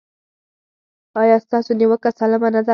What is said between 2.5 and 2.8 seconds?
نه ده؟